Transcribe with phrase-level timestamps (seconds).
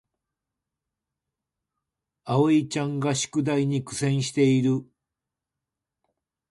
[2.23, 4.87] あおいちゃんが宿題に苦戦している